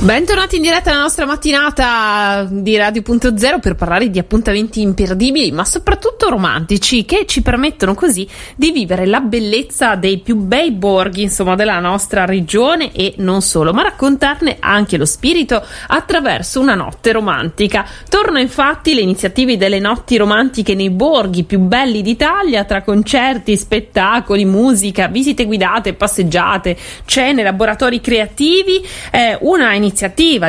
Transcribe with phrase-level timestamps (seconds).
[0.00, 6.28] Bentornati in diretta alla nostra mattinata di Radio.0 per parlare di appuntamenti imperdibili, ma soprattutto
[6.28, 11.78] romantici, che ci permettono così di vivere la bellezza dei più bei borghi, insomma, della
[11.78, 17.86] nostra regione e non solo, ma raccontarne anche lo spirito attraverso una notte romantica.
[18.10, 24.44] Torno infatti le iniziative delle notti romantiche nei borghi più belli d'Italia, tra concerti, spettacoli,
[24.44, 26.76] musica, visite guidate, passeggiate,
[27.06, 29.83] cene laboratori creativi, è una iniziativa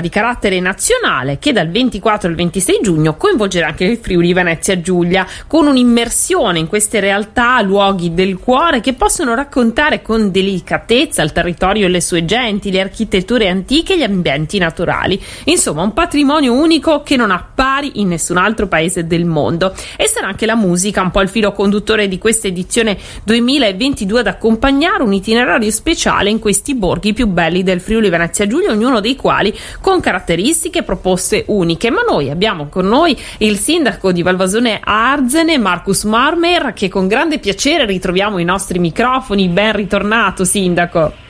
[0.02, 5.28] di carattere nazionale che dal 24 al 26 giugno coinvolgerà anche il Friuli Venezia Giulia
[5.48, 11.86] con un'immersione in queste realtà, luoghi del cuore che possono raccontare con delicatezza il territorio
[11.86, 15.22] e le sue genti, le architetture antiche e gli ambienti naturali.
[15.46, 19.74] Insomma, un patrimonio unico che non ha pari in nessun altro paese del mondo.
[19.98, 24.28] E sarà anche la musica un po' il filo conduttore di questa edizione 2022 ad
[24.28, 29.16] accompagnare un itinerario speciale in questi borghi più belli del Friuli Venezia Giulia, ognuno dei
[29.26, 31.90] quali con caratteristiche e proposte uniche.
[31.90, 37.40] Ma noi abbiamo con noi il sindaco di Valvasone Arzene, Marcus Marmer, che con grande
[37.40, 39.48] piacere ritroviamo i nostri microfoni.
[39.48, 41.25] Ben ritornato, sindaco.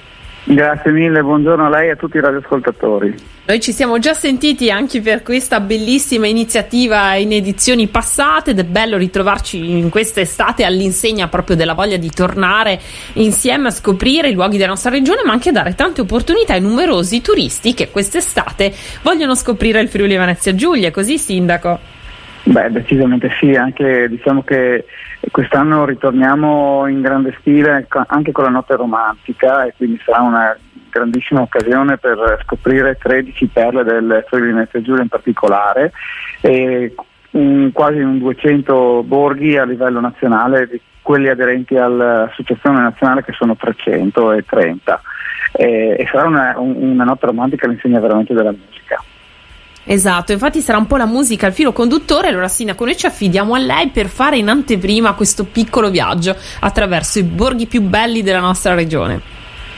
[0.48, 3.16] Grazie mille, buongiorno a lei e a tutti i radioascoltatori.
[3.48, 8.64] Noi ci siamo già sentiti anche per questa bellissima iniziativa in edizioni passate ed è
[8.64, 12.80] bello ritrovarci in quest'estate all'insegna proprio della voglia di tornare
[13.14, 17.22] insieme a scoprire i luoghi della nostra regione, ma anche dare tante opportunità ai numerosi
[17.22, 18.72] turisti che quest'estate
[19.02, 20.92] vogliono scoprire il Friuli Venezia Giulia.
[20.92, 21.95] Così, Sindaco?
[22.48, 24.86] Beh, decisamente sì, anche diciamo che
[25.32, 30.56] quest'anno ritorniamo in grande stile anche con la notte romantica e quindi sarà una
[30.92, 35.92] grandissima occasione per scoprire 13 perle del Friuli Venezia Giulia in particolare
[36.42, 36.94] e
[37.32, 43.56] un, quasi un 200 borghi a livello nazionale di quelli aderenti all'Associazione Nazionale che sono
[43.56, 45.02] 330
[45.52, 49.04] e, e sarà una, una notte romantica all'insegna veramente della musica.
[49.88, 53.54] Esatto, infatti sarà un po' la musica il filo conduttore, allora Sindaco noi ci affidiamo
[53.54, 58.40] a lei per fare in anteprima questo piccolo viaggio attraverso i borghi più belli della
[58.40, 59.22] nostra regione.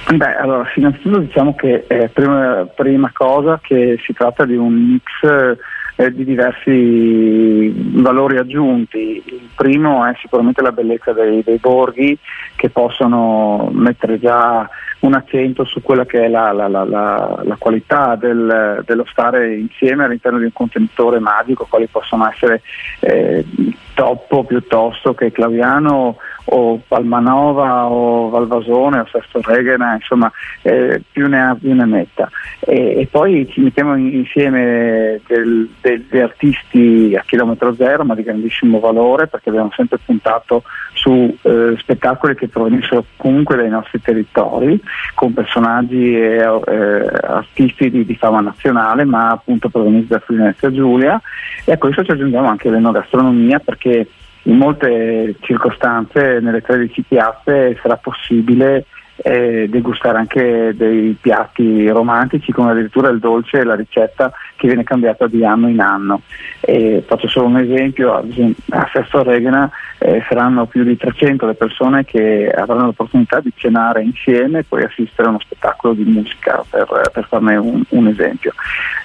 [0.09, 5.57] Beh, allora, innanzitutto diciamo che eh, prima, prima, cosa che si tratta di un mix
[5.97, 9.21] eh, di diversi valori aggiunti.
[9.25, 12.17] Il primo è sicuramente la bellezza dei, dei borghi
[12.55, 14.69] che possono mettere già
[15.07, 20.03] un accento su quella che è la, la, la, la qualità del, dello stare insieme
[20.03, 22.61] all'interno di un contenitore magico, quali possono essere
[22.99, 23.45] eh,
[23.93, 26.17] Toppo piuttosto che Claviano
[26.49, 30.31] o Palmanova o Valvasone o Sesto Regena, insomma
[30.61, 32.29] eh, più ne ha più ne metta.
[32.59, 39.27] E, e poi ci mettiamo insieme degli artisti a chilometro zero ma di grandissimo valore
[39.27, 40.63] perché abbiamo sempre puntato
[40.93, 44.79] su eh, spettacoli che provenissero comunque dai nostri territori
[45.13, 51.21] con personaggi e eh, artisti di, di, fama nazionale ma appunto provenienti da Friuli Giulia
[51.63, 54.07] e a questo ci aggiungiamo anche l'enogastronomia perché
[54.43, 58.85] in molte circostanze nelle 13 piazze sarà possibile
[59.17, 64.83] eh, degustare anche dei piatti romantici come addirittura il dolce e la ricetta che viene
[64.83, 66.21] cambiata di anno in anno.
[66.59, 72.05] E faccio solo un esempio, a Sesto Regena eh, saranno più di 300 le persone
[72.05, 77.09] che avranno l'opportunità di cenare insieme e poi assistere a uno spettacolo di musica per,
[77.11, 78.53] per farne un, un esempio.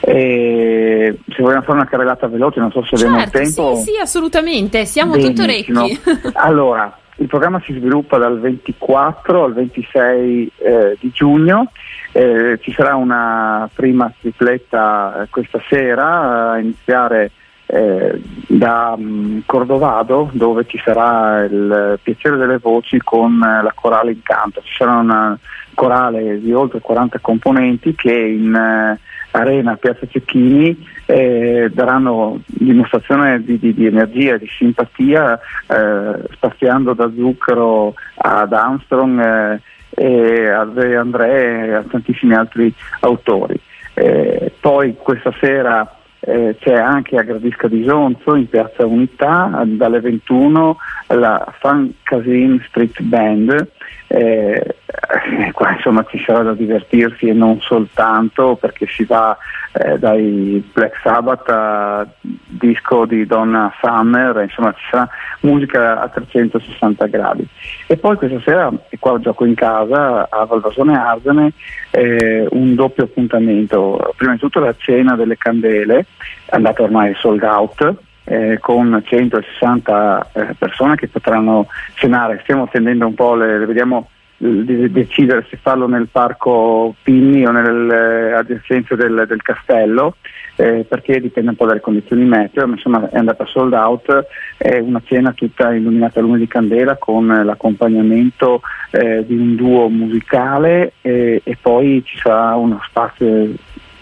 [0.01, 0.92] E
[1.43, 3.77] se vogliamo fare una carrellata veloce, non so se certo, abbiamo tempo.
[3.77, 6.01] Sì, sì, assolutamente, siamo tutto orecchi.
[6.35, 11.71] allora, il programma si sviluppa dal 24 al 26 eh, di giugno,
[12.13, 17.33] eh, ci sarà una prima tripletta eh, questa sera a iniziare
[17.75, 24.13] eh, da um, Cordovado dove ci sarà il piacere delle voci con eh, la corale
[24.13, 24.61] Incanto.
[24.63, 25.39] Ci sarà una
[25.73, 29.01] corale di oltre 40 componenti che in eh,
[29.31, 37.11] Arena Piazza Cecchini eh, daranno dimostrazione di, di, di, energia di simpatia eh, spaziando da
[37.17, 39.61] Zucchero ad Armstrong
[39.95, 42.71] e a André e a tantissimi altri
[43.01, 43.59] autori.
[44.61, 50.77] Poi questa sera eh, c'è anche a Gradisca di Sonzo in Piazza Unità dalle 21
[51.09, 53.71] la Fan Casin Street Band
[54.09, 54.77] eh,
[55.53, 59.37] qua insomma ci sarà da divertirsi e non soltanto perché si va
[59.73, 65.09] eh, dai Black Sabbath a disco di Donna Summer, insomma ci sarà
[65.41, 67.47] musica a 360 gradi.
[67.87, 71.53] E poi questa sera, e qua gioco in casa, a Valvasone Arzene,
[71.91, 74.13] eh, un doppio appuntamento.
[74.17, 76.07] Prima di tutto la cena delle candele,
[76.51, 77.95] andata ormai sold out,
[78.25, 82.41] eh, con 160 eh, persone che potranno cenare.
[82.43, 84.09] Stiamo attendendo un po', le, le vediamo
[84.43, 90.17] di decidere se farlo nel parco Pinni o nelle adiacenze del, del castello
[90.57, 94.27] eh, perché dipende un po' dalle condizioni meteo, ma insomma è andata sold out,
[94.57, 99.89] è una cena tutta illuminata a lume di candela con l'accompagnamento eh, di un duo
[99.89, 103.53] musicale eh, e poi ci sarà uno spazio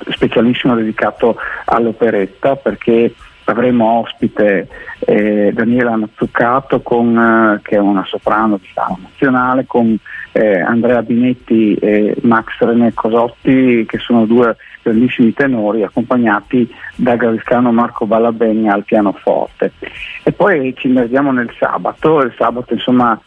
[0.09, 3.15] specialissimo dedicato all'operetta perché
[3.51, 4.69] avremo ospite
[5.01, 9.97] eh, Daniela Mazzuccato con, eh, che è una soprano di fama nazionale con
[10.33, 17.73] eh, Andrea Binetti e Max René Cosotti che sono due grandissimi tenori accompagnati da Gaviscano
[17.73, 19.73] Marco Ballabeni al pianoforte.
[20.23, 23.21] E poi ci immergiamo nel sabato, il sabato insomma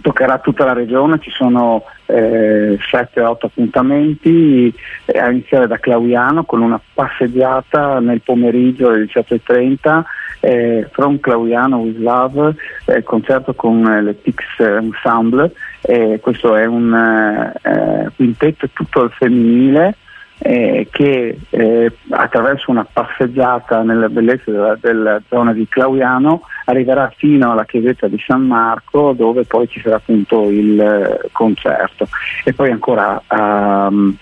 [0.00, 4.72] toccherà tutta la regione, ci sono eh, 7-8 appuntamenti,
[5.04, 10.02] eh, a iniziare da Clauiano con una passeggiata nel pomeriggio alle 17.30
[10.40, 12.54] eh, From Clauiano with Love,
[12.86, 15.52] eh, concerto con eh, le Pix Ensemble,
[16.20, 16.92] questo è un
[17.62, 19.94] eh, quintetto tutto al femminile
[20.38, 27.52] eh, che eh, attraverso una passeggiata nelle bellezze della, della, zona di Clauiano arriverà fino
[27.52, 32.08] alla chiesetta di San Marco dove poi ci sarà appunto il eh, concerto.
[32.44, 34.14] E poi ancora um,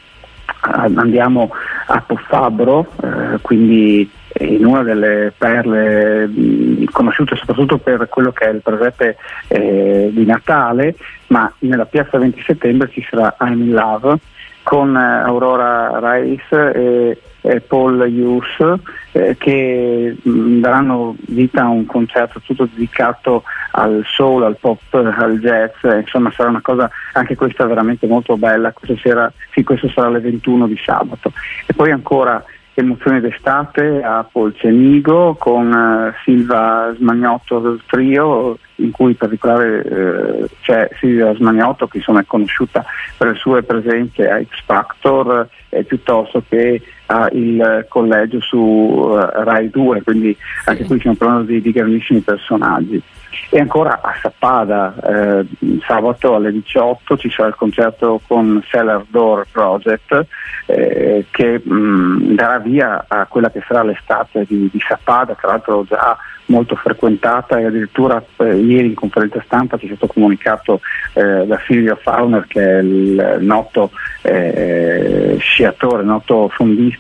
[0.61, 1.50] andiamo
[1.87, 4.08] a Poffabro eh, quindi
[4.40, 9.16] in una delle perle mh, conosciute soprattutto per quello che è il presepe
[9.49, 10.96] eh, di Natale
[11.28, 14.19] ma nella piazza 20 settembre ci sarà I'm in Love
[14.64, 18.81] con eh, Aurora Rice e, e Paul Hughes
[19.12, 24.81] eh, che mh, mm, daranno vita a un concerto tutto dedicato al soul, al pop,
[24.93, 29.88] al jazz, insomma sarà una cosa anche questa veramente molto bella, questa sera, sì, questo
[29.88, 31.32] sarà alle 21 di sabato.
[31.66, 32.43] E poi ancora
[32.76, 40.47] Emozioni d'estate a Polcenigo con uh, Silva Smagnotto del trio in cui in particolare uh,
[40.61, 42.85] c'è Silvia Smagnotto che insomma è conosciuta
[43.17, 50.02] per le sue presenze a X Factor eh, piuttosto che al collegio su Rai 2
[50.02, 53.02] quindi anche qui stiamo parlando di, di grandissimi personaggi.
[53.50, 55.44] E ancora a Sappada eh,
[55.84, 60.26] sabato alle 18 ci sarà il concerto con Cellar Door Project
[60.66, 65.48] eh, che mh, mm, darà via a quella che sarà l'estate di, di Sappada, tra
[65.48, 66.16] l'altro già
[66.46, 70.80] molto frequentata e addirittura eh, ieri in conferenza stampa ci è stato comunicato
[71.14, 73.90] eh, da Silvio Fauner che è il noto
[74.22, 76.94] eh, sciatore, noto fondista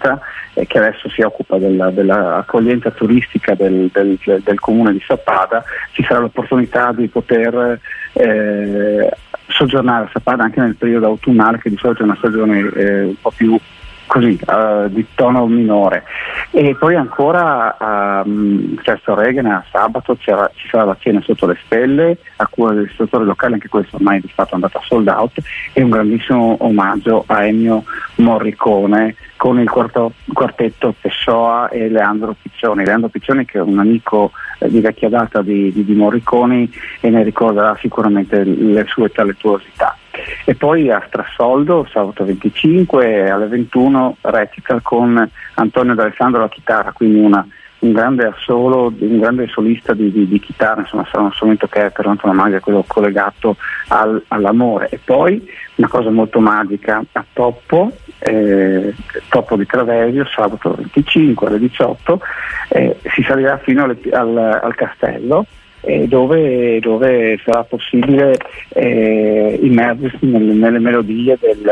[0.54, 6.02] eh, che adesso si occupa della, dell'accoglienza turistica del, del, del, comune di Sappada, ci
[6.04, 7.78] sarà l'opportunità di poter
[8.12, 9.10] eh,
[9.48, 13.20] soggiornare a Sappada anche nel periodo autunnale che di solito è una stagione eh, un
[13.20, 13.58] po' più
[14.06, 16.04] così, uh, di tono minore.
[16.50, 20.30] E poi ancora a um, Sesto Regan a sabato ci
[20.70, 24.30] sarà la cena sotto le stelle a cura del settore locale, anche questo ormai di
[24.32, 25.38] fatto è andata sold out,
[25.72, 27.84] e un grandissimo omaggio a Ennio
[28.16, 32.84] Morricone con il quarto, quartetto Pessoa e Leandro Piccioni.
[32.84, 36.70] Leandro Piccioni che è un amico eh, di vecchia data di, di, di Morriconi
[37.00, 39.96] e ne ricorderà sicuramente le sue talentuosità.
[40.44, 47.20] E poi a Strassoldo, sabato 25 alle 21 recital con Antonio D'Alessandro alla chitarra, quindi
[47.20, 47.46] una,
[47.80, 51.86] un grande assolo, un grande solista di, di, di, chitarra, insomma sarà uno strumento che
[51.86, 53.56] è per quanto la quello collegato
[53.88, 54.88] al, all'amore.
[54.90, 58.94] E poi una cosa molto magica a Toppo, eh,
[59.28, 62.20] Toppo di Travesio, sabato 25 alle 18,
[62.68, 65.46] eh, si salirà fino alle, al, al castello
[65.84, 68.36] eh, dove, dove, sarà possibile
[68.70, 71.70] eh, immergersi nelle, nelle, melodie del,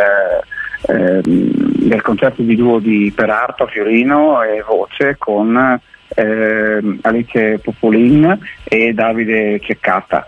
[0.88, 5.80] eh, del, concerto di duo di Perarto, Fiorino e voce con
[6.14, 10.26] ehm, Alice Popolin e Davide Ceccata.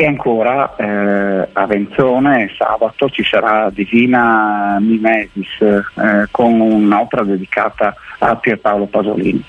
[0.00, 8.36] E ancora eh, a Venzone sabato ci sarà Divina Mimesis eh, con un'opera dedicata a
[8.36, 9.42] Pierpaolo Pasolini.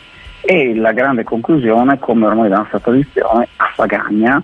[0.51, 4.41] E la grande conclusione, come ormai la nostra tradizione, a Fagagna,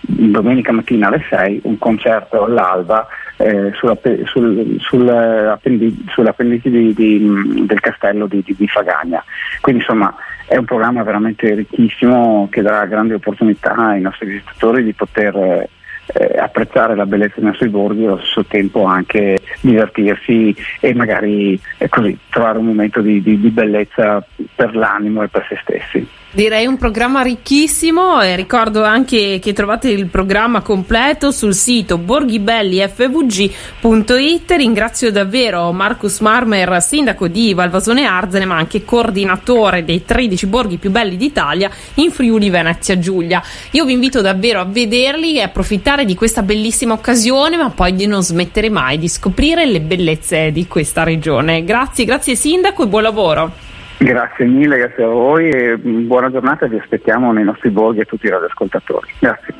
[0.00, 3.06] domenica mattina alle 6, un concerto all'alba
[3.38, 9.24] eh, sull'appendice sull di, di, del castello di, di, Fagagna.
[9.62, 10.14] Quindi insomma
[10.46, 15.70] è un programma veramente ricchissimo che darà grandi opportunità ai nostri visitatori di poter
[16.16, 21.60] eh, apprezzare la bellezza dei nostri borghi e allo stesso tempo anche divertirsi e magari
[21.78, 26.08] eh, così trovare un momento di, di, di bellezza per l'animo e per se stessi.
[26.36, 34.50] Direi un programma ricchissimo e ricordo anche che trovate il programma completo sul sito borghibellifvg.it.
[34.50, 40.90] Ringrazio davvero Marcus Marmer, sindaco di Valvasone Arzene, ma anche coordinatore dei 13 borghi più
[40.90, 43.42] belli d'Italia in Friuli Venezia Giulia.
[43.70, 47.94] Io vi invito davvero a vederli e approfittare approfittare di questa bellissima occasione, ma poi
[47.94, 51.64] di non smettere mai di scoprire le bellezze di questa regione.
[51.64, 53.52] Grazie, grazie Sindaco e buon lavoro.
[53.98, 58.26] Grazie mille, grazie a voi e buona giornata, vi aspettiamo nei nostri borghi e tutti
[58.26, 59.08] i radioascoltatori.
[59.18, 59.54] Grazie.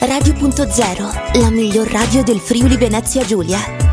[0.00, 3.85] Radio.0, la miglior radio del Friuli Venezia Giulia.